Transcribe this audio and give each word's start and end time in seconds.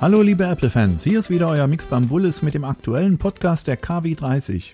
Hallo 0.00 0.22
liebe 0.22 0.46
Apple-Fans, 0.46 1.04
hier 1.04 1.18
ist 1.18 1.28
wieder 1.28 1.46
euer 1.50 1.66
Mix 1.66 1.84
Bullis 1.84 2.40
mit 2.40 2.54
dem 2.54 2.64
aktuellen 2.64 3.18
Podcast 3.18 3.66
der 3.66 3.78
KW30. 3.78 4.72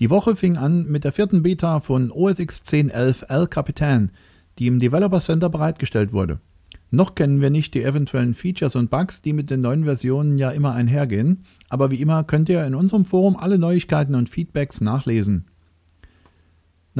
Die 0.00 0.10
Woche 0.10 0.34
fing 0.34 0.56
an 0.56 0.88
mit 0.88 1.04
der 1.04 1.12
vierten 1.12 1.44
Beta 1.44 1.78
von 1.78 2.10
OS 2.10 2.40
X 2.40 2.64
10.11 2.66 3.26
El 3.28 3.46
Capitan, 3.46 4.10
die 4.58 4.66
im 4.66 4.80
Developer 4.80 5.20
Center 5.20 5.48
bereitgestellt 5.48 6.12
wurde. 6.12 6.40
Noch 6.90 7.14
kennen 7.14 7.40
wir 7.40 7.50
nicht 7.50 7.74
die 7.74 7.84
eventuellen 7.84 8.34
Features 8.34 8.74
und 8.74 8.90
Bugs, 8.90 9.22
die 9.22 9.32
mit 9.32 9.48
den 9.48 9.60
neuen 9.60 9.84
Versionen 9.84 10.36
ja 10.36 10.50
immer 10.50 10.74
einhergehen, 10.74 11.44
aber 11.68 11.92
wie 11.92 12.00
immer 12.00 12.24
könnt 12.24 12.48
ihr 12.48 12.66
in 12.66 12.74
unserem 12.74 13.04
Forum 13.04 13.36
alle 13.36 13.58
Neuigkeiten 13.58 14.16
und 14.16 14.28
Feedbacks 14.28 14.80
nachlesen. 14.80 15.44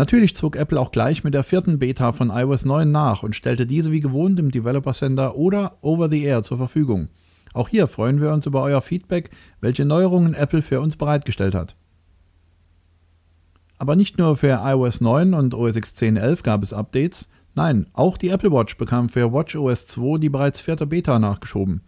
Natürlich 0.01 0.35
zog 0.35 0.57
Apple 0.57 0.81
auch 0.81 0.93
gleich 0.93 1.25
mit 1.25 1.35
der 1.35 1.45
vierten 1.45 1.79
Beta 1.79 2.13
von 2.15 2.31
iOS 2.31 2.65
9 2.65 2.91
nach 2.91 3.23
und 3.23 3.37
stellte 3.37 3.67
diese 3.67 3.93
wie 3.93 4.01
gewohnt 4.01 4.41
im 4.41 4.51
Developer 4.51 4.95
Center 4.95 5.37
oder 5.37 5.77
Over 5.83 6.09
the 6.09 6.23
Air 6.23 6.43
zur 6.43 6.57
Verfügung. 6.57 7.11
Auch 7.53 7.69
hier 7.69 7.87
freuen 7.87 8.19
wir 8.19 8.33
uns 8.33 8.47
über 8.47 8.63
euer 8.63 8.81
Feedback, 8.81 9.29
welche 9.61 9.85
Neuerungen 9.85 10.33
Apple 10.33 10.63
für 10.63 10.81
uns 10.81 10.97
bereitgestellt 10.97 11.55
hat. 11.55 11.77
Aber 13.77 13.95
nicht 13.95 14.17
nur 14.17 14.39
für 14.39 14.63
iOS 14.65 15.03
9 15.03 15.35
und 15.35 15.53
OS 15.53 15.77
X 15.77 15.95
10.11 15.95 16.45
gab 16.45 16.63
es 16.63 16.73
Updates, 16.73 17.29
nein, 17.55 17.87
auch 17.93 18.17
die 18.17 18.31
Apple 18.31 18.53
Watch 18.53 18.79
bekam 18.79 19.11
für 19.11 19.35
WatchOS 19.35 19.85
2 19.85 20.17
die 20.17 20.31
bereits 20.31 20.63
vierte 20.63 20.87
Beta 20.87 21.19
nachgeschoben. 21.19 21.83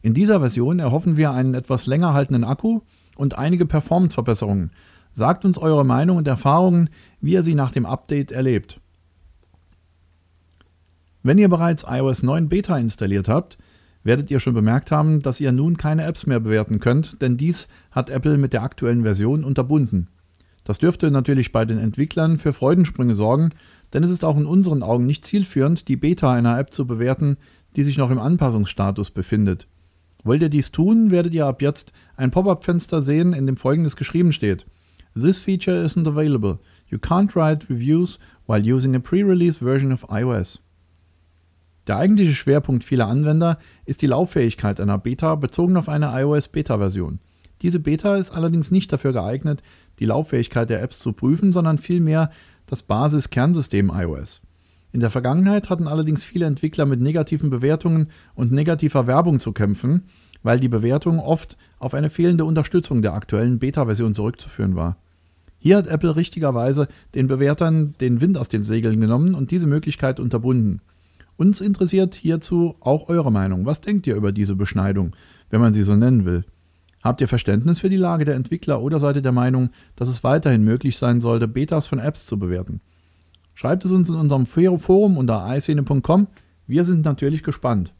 In 0.00 0.14
dieser 0.14 0.40
Version 0.40 0.78
erhoffen 0.78 1.18
wir 1.18 1.32
einen 1.32 1.52
etwas 1.52 1.84
länger 1.84 2.14
haltenden 2.14 2.44
Akku 2.44 2.80
und 3.18 3.36
einige 3.36 3.66
Performance-Verbesserungen, 3.66 4.70
Sagt 5.12 5.44
uns 5.44 5.58
eure 5.58 5.84
Meinung 5.84 6.16
und 6.16 6.28
Erfahrungen, 6.28 6.90
wie 7.20 7.32
ihr 7.32 7.42
sie 7.42 7.54
nach 7.54 7.72
dem 7.72 7.86
Update 7.86 8.30
erlebt. 8.30 8.80
Wenn 11.22 11.38
ihr 11.38 11.48
bereits 11.48 11.84
iOS 11.88 12.22
9 12.22 12.48
Beta 12.48 12.78
installiert 12.78 13.28
habt, 13.28 13.58
werdet 14.04 14.30
ihr 14.30 14.40
schon 14.40 14.54
bemerkt 14.54 14.90
haben, 14.90 15.20
dass 15.20 15.40
ihr 15.40 15.52
nun 15.52 15.76
keine 15.76 16.04
Apps 16.04 16.26
mehr 16.26 16.40
bewerten 16.40 16.78
könnt, 16.80 17.20
denn 17.20 17.36
dies 17.36 17.68
hat 17.90 18.10
Apple 18.10 18.38
mit 18.38 18.52
der 18.52 18.62
aktuellen 18.62 19.02
Version 19.02 19.44
unterbunden. 19.44 20.08
Das 20.64 20.78
dürfte 20.78 21.10
natürlich 21.10 21.50
bei 21.50 21.64
den 21.64 21.78
Entwicklern 21.78 22.38
für 22.38 22.52
Freudensprünge 22.52 23.14
sorgen, 23.14 23.50
denn 23.92 24.04
es 24.04 24.10
ist 24.10 24.24
auch 24.24 24.36
in 24.36 24.46
unseren 24.46 24.82
Augen 24.82 25.06
nicht 25.06 25.24
zielführend, 25.24 25.88
die 25.88 25.96
Beta 25.96 26.32
einer 26.32 26.58
App 26.58 26.72
zu 26.72 26.86
bewerten, 26.86 27.36
die 27.76 27.82
sich 27.82 27.98
noch 27.98 28.10
im 28.10 28.18
Anpassungsstatus 28.18 29.10
befindet. 29.10 29.66
Wollt 30.24 30.42
ihr 30.42 30.48
dies 30.48 30.70
tun, 30.70 31.10
werdet 31.10 31.34
ihr 31.34 31.46
ab 31.46 31.62
jetzt 31.62 31.92
ein 32.16 32.30
Pop-up-Fenster 32.30 33.02
sehen, 33.02 33.32
in 33.32 33.46
dem 33.46 33.56
folgendes 33.56 33.96
geschrieben 33.96 34.32
steht– 34.32 34.66
This 35.20 35.40
feature 35.40 35.74
isn't 35.74 36.06
available. 36.06 36.60
You 36.88 36.98
can't 36.98 37.34
write 37.34 37.68
reviews 37.68 38.18
while 38.46 38.64
using 38.64 38.94
a 38.94 39.00
pre-release 39.00 39.58
version 39.58 39.90
of 39.92 40.06
iOS. 40.10 40.60
Der 41.88 41.96
eigentliche 41.96 42.34
Schwerpunkt 42.34 42.84
vieler 42.84 43.08
Anwender 43.08 43.58
ist 43.84 44.02
die 44.02 44.06
Lauffähigkeit 44.06 44.80
einer 44.80 44.98
Beta 44.98 45.34
bezogen 45.34 45.76
auf 45.76 45.88
eine 45.88 46.12
iOS-Beta-Version. 46.12 47.18
Diese 47.62 47.80
Beta 47.80 48.16
ist 48.16 48.30
allerdings 48.30 48.70
nicht 48.70 48.92
dafür 48.92 49.12
geeignet, 49.12 49.62
die 49.98 50.04
Lauffähigkeit 50.04 50.70
der 50.70 50.82
Apps 50.82 51.00
zu 51.00 51.12
prüfen, 51.12 51.50
sondern 51.52 51.78
vielmehr 51.78 52.30
das 52.66 52.84
Basis-Kernsystem 52.84 53.90
iOS. 53.92 54.42
In 54.92 55.00
der 55.00 55.10
Vergangenheit 55.10 55.68
hatten 55.68 55.88
allerdings 55.88 56.22
viele 56.22 56.46
Entwickler 56.46 56.86
mit 56.86 57.00
negativen 57.00 57.50
Bewertungen 57.50 58.10
und 58.36 58.52
negativer 58.52 59.08
Werbung 59.08 59.40
zu 59.40 59.52
kämpfen, 59.52 60.04
weil 60.44 60.60
die 60.60 60.68
Bewertung 60.68 61.18
oft 61.18 61.56
auf 61.80 61.94
eine 61.94 62.08
fehlende 62.08 62.44
Unterstützung 62.44 63.02
der 63.02 63.14
aktuellen 63.14 63.58
Beta-Version 63.58 64.14
zurückzuführen 64.14 64.76
war. 64.76 64.96
Hier 65.58 65.76
hat 65.76 65.86
Apple 65.86 66.16
richtigerweise 66.16 66.88
den 67.14 67.26
Bewertern 67.26 67.94
den 68.00 68.20
Wind 68.20 68.38
aus 68.38 68.48
den 68.48 68.62
Segeln 68.62 69.00
genommen 69.00 69.34
und 69.34 69.50
diese 69.50 69.66
Möglichkeit 69.66 70.20
unterbunden. 70.20 70.80
Uns 71.36 71.60
interessiert 71.60 72.14
hierzu 72.14 72.76
auch 72.80 73.08
eure 73.08 73.30
Meinung. 73.30 73.66
Was 73.66 73.80
denkt 73.80 74.06
ihr 74.06 74.16
über 74.16 74.32
diese 74.32 74.56
Beschneidung, 74.56 75.14
wenn 75.50 75.60
man 75.60 75.72
sie 75.72 75.82
so 75.82 75.94
nennen 75.94 76.24
will? 76.24 76.44
Habt 77.02 77.20
ihr 77.20 77.28
Verständnis 77.28 77.80
für 77.80 77.88
die 77.88 77.96
Lage 77.96 78.24
der 78.24 78.34
Entwickler 78.34 78.82
oder 78.82 78.98
seid 78.98 79.16
ihr 79.16 79.22
der 79.22 79.32
Meinung, 79.32 79.70
dass 79.94 80.08
es 80.08 80.24
weiterhin 80.24 80.64
möglich 80.64 80.98
sein 80.98 81.20
sollte, 81.20 81.46
Betas 81.46 81.86
von 81.86 82.00
Apps 82.00 82.26
zu 82.26 82.38
bewerten? 82.38 82.80
Schreibt 83.54 83.84
es 83.84 83.90
uns 83.90 84.08
in 84.10 84.16
unserem 84.16 84.46
Forum 84.46 85.16
unter 85.16 85.46
iScene.com. 85.48 86.26
Wir 86.66 86.84
sind 86.84 87.04
natürlich 87.04 87.42
gespannt. 87.42 87.92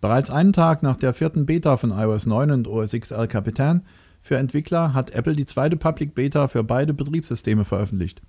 Bereits 0.00 0.30
einen 0.30 0.52
Tag 0.52 0.82
nach 0.82 0.96
der 0.96 1.12
vierten 1.12 1.46
Beta 1.46 1.76
von 1.76 1.90
iOS 1.90 2.26
9 2.26 2.50
und 2.52 2.68
OS 2.68 2.92
X 2.92 3.10
El 3.10 3.26
Capitan 3.26 3.82
für 4.20 4.36
Entwickler 4.36 4.94
hat 4.94 5.10
Apple 5.10 5.34
die 5.34 5.46
zweite 5.46 5.76
Public 5.76 6.14
Beta 6.14 6.48
für 6.48 6.64
beide 6.64 6.94
Betriebssysteme 6.94 7.64
veröffentlicht. 7.64 8.22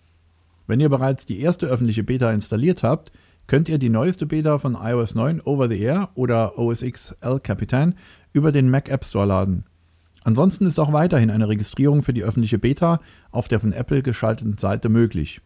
Wenn 0.67 0.79
ihr 0.79 0.89
bereits 0.89 1.25
die 1.25 1.39
erste 1.39 1.65
öffentliche 1.65 2.03
Beta 2.03 2.31
installiert 2.31 2.83
habt, 2.83 3.11
könnt 3.47 3.67
ihr 3.67 3.79
die 3.79 3.89
neueste 3.89 4.27
Beta 4.27 4.59
von 4.59 4.75
iOS 4.75 5.15
9 5.15 5.41
Over 5.41 5.67
the 5.67 5.79
Air 5.79 6.09
oder 6.13 6.59
OS 6.59 6.83
X 6.83 7.15
El 7.21 7.39
Capitan 7.39 7.95
über 8.31 8.51
den 8.51 8.69
Mac 8.69 8.89
App 8.89 9.03
Store 9.03 9.25
laden. 9.25 9.65
Ansonsten 10.23 10.67
ist 10.67 10.79
auch 10.79 10.93
weiterhin 10.93 11.31
eine 11.31 11.49
Registrierung 11.49 12.03
für 12.03 12.13
die 12.13 12.23
öffentliche 12.23 12.59
Beta 12.59 12.99
auf 13.31 13.47
der 13.47 13.59
von 13.59 13.73
Apple 13.73 14.03
geschalteten 14.03 14.57
Seite 14.57 14.89
möglich. 14.89 15.41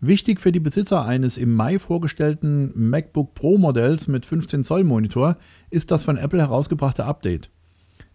Wichtig 0.00 0.40
für 0.40 0.50
die 0.50 0.58
Besitzer 0.58 1.04
eines 1.04 1.36
im 1.38 1.54
Mai 1.54 1.78
vorgestellten 1.78 2.72
MacBook 2.74 3.34
Pro 3.34 3.56
Modells 3.56 4.08
mit 4.08 4.26
15 4.26 4.64
Zoll 4.64 4.82
Monitor 4.82 5.36
ist 5.70 5.92
das 5.92 6.02
von 6.02 6.16
Apple 6.16 6.40
herausgebrachte 6.40 7.04
Update. 7.04 7.50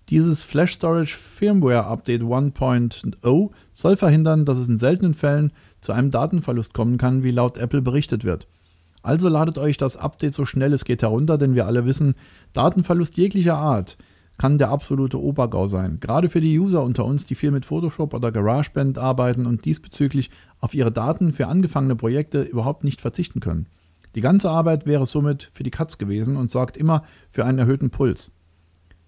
Dieses 0.09 0.41
Flash 0.41 0.72
Storage 0.72 1.18
Firmware 1.18 1.85
Update 1.85 2.22
1.0 2.22 3.50
soll 3.73 3.97
verhindern, 3.97 4.45
dass 4.45 4.57
es 4.57 4.69
in 4.69 4.78
seltenen 4.78 5.13
Fällen 5.13 5.51
zu 5.81 5.91
einem 5.91 6.12
Datenverlust 6.12 6.73
kommen 6.73 6.97
kann, 6.97 7.23
wie 7.23 7.31
laut 7.31 7.57
Apple 7.57 7.81
berichtet 7.81 8.23
wird. 8.23 8.47
Also 9.03 9.28
ladet 9.28 9.57
euch 9.57 9.75
das 9.75 9.97
Update 9.97 10.34
so 10.34 10.46
schnell 10.46 10.72
es 10.72 10.85
geht 10.85 11.01
herunter, 11.01 11.38
denn 11.38 11.56
wir 11.56 11.67
alle 11.67 11.85
wissen, 11.85 12.16
Datenverlust 12.53 13.17
jeglicher 13.17 13.57
Art 13.57 13.97
kann 14.38 14.57
der 14.57 14.69
absolute 14.69 15.22
Obergau 15.22 15.67
sein. 15.67 16.00
Gerade 16.00 16.29
für 16.29 16.40
die 16.40 16.57
User 16.57 16.84
unter 16.84 17.03
uns, 17.03 17.25
die 17.25 17.35
viel 17.35 17.51
mit 17.51 17.66
Photoshop 17.66 18.13
oder 18.13 18.31
GarageBand 18.31 18.97
arbeiten 18.97 19.46
und 19.46 19.66
diesbezüglich 19.66 20.29
auf 20.62 20.73
ihre 20.73 20.91
Daten 20.91 21.34
für 21.34 21.47
angefangene 21.47 21.97
Projekte 21.97 22.44
überhaupt 22.44 22.85
nicht 22.85 23.01
verzichten 23.01 23.41
können. 23.41 23.67
Die 24.16 24.22
ganze 24.22 24.51
Arbeit 24.51 24.85
wäre 24.85 25.06
somit 25.06 25.50
für 25.53 25.63
die 25.63 25.72
Katz 25.72 25.97
gewesen 25.97 26.38
und 26.38 26.50
sorgt 26.50 26.78
immer 26.78 27.03
für 27.29 27.44
einen 27.44 27.59
erhöhten 27.59 27.90
Puls. 27.90 28.31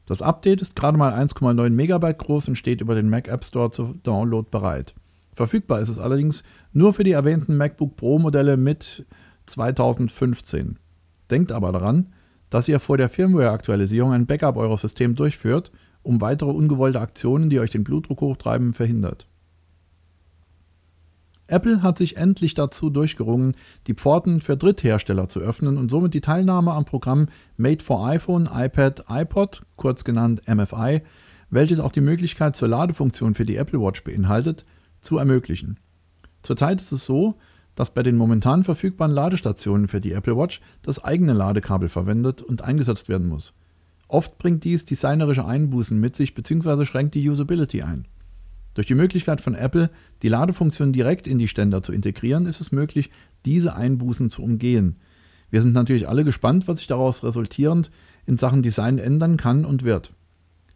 Das 0.10 0.24
Update 0.24 0.60
ist 0.64 0.76
gerade 0.76 0.98
mal 0.98 1.14
1,9 1.14 1.70
Megabyte 1.70 2.18
groß 2.18 2.48
und 2.48 2.56
steht 2.56 2.82
über 2.82 2.96
den 2.96 3.10
Mac 3.10 3.28
App 3.28 3.46
Store 3.46 3.70
zur 3.70 3.94
Download 4.02 4.48
bereit. 4.50 4.96
Verfügbar 5.34 5.82
ist 5.82 5.90
es 5.90 6.00
allerdings 6.00 6.42
nur 6.74 6.94
für 6.94 7.04
die 7.04 7.12
erwähnten 7.12 7.56
MacBook 7.56 7.96
Pro 7.96 8.18
Modelle 8.18 8.58
mit 8.58 9.06
2015. 9.46 10.80
Denkt 11.30 11.52
aber 11.52 11.72
daran, 11.72 12.08
dass 12.50 12.68
ihr 12.68 12.80
vor 12.80 12.98
der 12.98 13.08
Firmware-Aktualisierung 13.08 14.12
ein 14.12 14.26
Backup 14.26 14.58
eures 14.58 14.82
Systems 14.82 15.16
durchführt, 15.16 15.72
um 16.02 16.22
weitere 16.22 16.50
ungewollte 16.50 17.02
Aktionen, 17.02 17.52
die 17.52 17.60
euch 17.60 17.70
den 17.70 17.84
Blutdruck 17.84 18.22
hochtreiben, 18.22 18.74
verhindert. 18.74 19.28
Apple 21.52 21.82
hat 21.82 21.98
sich 21.98 22.18
endlich 22.18 22.54
dazu 22.54 22.90
durchgerungen, 22.90 23.56
die 23.88 23.94
Pforten 23.94 24.42
für 24.42 24.58
Dritthersteller 24.58 25.30
zu 25.30 25.40
öffnen 25.40 25.78
und 25.78 25.90
somit 25.90 26.14
die 26.14 26.22
Teilnahme 26.22 26.74
am 26.74 26.86
Programm 26.86 27.28
Made 27.58 27.84
for 27.84 28.08
iPhone, 28.08 28.50
iPad, 28.52 29.06
iPod, 29.10 29.64
kurz 29.76 30.04
genannt 30.04 30.42
MFI, 30.48 31.02
welches 31.50 31.80
auch 31.80 31.92
die 31.92 32.02
Möglichkeit 32.02 32.56
zur 32.56 32.68
Ladefunktion 32.68 33.34
für 33.34 33.46
die 33.46 33.56
Apple 33.56 33.82
Watch 33.82 34.04
beinhaltet, 34.04 34.66
zu 35.02 35.18
ermöglichen. 35.18 35.80
Zurzeit 36.42 36.82
ist 36.82 36.92
es 36.92 37.06
so, 37.06 37.36
dass 37.76 37.94
bei 37.94 38.04
den 38.04 38.18
momentan 38.18 38.64
verfügbaren 38.64 39.14
Ladestationen 39.14 39.88
für 39.88 40.02
die 40.02 40.12
Apple 40.12 40.38
Watch 40.38 40.62
das 40.82 41.04
eigene 41.04 41.34
Ladekabel 41.34 41.90
verwendet 41.90 42.42
und 42.42 42.62
eingesetzt 42.62 43.10
werden 43.10 43.28
muss. 43.28 43.54
Oft 44.08 44.38
bringt 44.38 44.64
dies 44.64 44.86
designerische 44.86 45.46
Einbußen 45.46 45.98
mit 46.00 46.16
sich 46.16 46.34
bzw. 46.34 46.84
schränkt 46.84 47.16
die 47.16 47.30
Usability 47.30 47.84
ein. 47.84 48.08
Durch 48.80 48.88
die 48.88 48.96
Möglichkeit 48.96 49.42
von 49.42 49.56
Apple, 49.56 49.90
die 50.22 50.30
Ladefunktion 50.30 50.94
direkt 50.94 51.28
in 51.28 51.38
die 51.38 51.50
Ständer 51.50 51.84
zu 51.84 51.92
integrieren, 51.92 52.46
ist 52.46 52.62
es 52.62 52.72
möglich, 52.72 53.10
diese 53.44 53.76
Einbußen 53.76 54.30
zu 54.30 54.42
umgehen. 54.42 54.96
Wir 55.50 55.62
sind 55.62 55.74
natürlich 55.74 56.08
alle 56.08 56.24
gespannt, 56.24 56.66
was 56.70 56.78
sich 56.78 56.88
daraus 56.88 57.22
resultierend 57.22 57.92
in 58.26 58.38
Sachen 58.38 58.62
Design 58.62 58.98
ändern 58.98 59.36
kann 59.36 59.66
und 59.66 59.84
wird. 59.84 60.14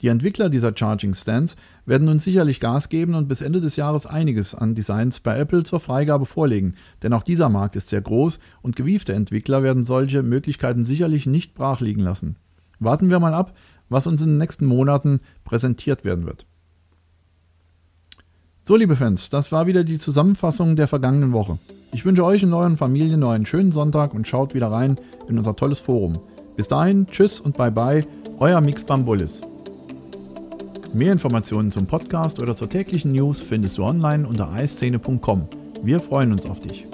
Die 0.02 0.10
Entwickler 0.10 0.50
dieser 0.50 0.76
Charging 0.76 1.14
Stands 1.14 1.56
werden 1.86 2.04
nun 2.04 2.20
sicherlich 2.20 2.60
Gas 2.60 2.90
geben 2.90 3.16
und 3.16 3.30
bis 3.30 3.40
Ende 3.40 3.62
des 3.62 3.78
Jahres 3.78 4.06
einiges 4.06 4.54
an 4.54 4.76
Designs 4.76 5.22
bei 5.22 5.40
Apple 5.40 5.64
zur 5.64 5.80
Freigabe 5.80 6.26
vorlegen, 6.26 6.76
denn 7.04 7.14
auch 7.14 7.24
dieser 7.24 7.48
Markt 7.48 7.78
ist 7.78 7.88
sehr 7.88 8.02
groß 8.02 8.38
und 8.62 8.76
gewiefte 8.76 9.14
Entwickler 9.14 9.64
werden 9.64 9.84
solche 9.84 10.24
Möglichkeiten 10.24 10.84
sicherlich 10.84 11.26
nicht 11.26 11.56
brach 11.56 11.80
liegen 11.80 12.02
lassen. 12.02 12.36
Warten 12.80 13.10
wir 13.10 13.22
mal 13.22 13.34
ab, 13.34 13.56
was 13.88 14.08
uns 14.08 14.22
in 14.22 14.28
den 14.28 14.40
nächsten 14.40 14.66
Monaten 14.66 15.22
präsentiert 15.46 16.04
werden 16.04 16.26
wird. 16.26 16.46
So, 18.66 18.78
liebe 18.78 18.96
Fans, 18.96 19.30
das 19.30 19.52
war 19.52 19.68
wieder 19.68 19.84
die 19.84 19.98
Zusammenfassung 19.98 20.78
der 20.78 20.88
vergangenen 20.88 21.34
Woche. 21.34 21.58
Ich 21.92 22.06
wünsche 22.06 22.24
euch 22.24 22.46
und 22.46 22.54
euren 22.54 22.78
Familien 22.78 23.20
noch 23.20 23.32
einen 23.32 23.46
schönen 23.46 23.74
Sonntag 23.74 24.14
und 24.14 24.26
schaut 24.26 24.54
wieder 24.54 24.72
rein 24.72 24.96
in 25.28 25.38
unser 25.38 25.54
tolles 25.58 25.82
Forum. 25.82 26.20
Bis 26.56 26.70
dahin, 26.70 27.06
tschüss 27.08 27.42
und 27.42 27.58
bye 27.58 27.72
bye, 27.72 28.06
euer 28.40 28.62
Mix 28.62 28.86
Bambulis. 28.86 29.42
Mehr 30.94 31.12
Informationen 31.12 31.72
zum 31.72 31.88
Podcast 31.88 32.40
oder 32.40 32.56
zur 32.56 32.70
täglichen 32.70 33.12
News 33.12 33.42
findest 33.42 33.78
du 33.78 33.84
online 33.84 34.26
unter 34.26 34.50
eiszene.com. 34.54 35.46
Wir 35.82 36.00
freuen 36.00 36.32
uns 36.32 36.46
auf 36.46 36.62
dich. 36.62 36.86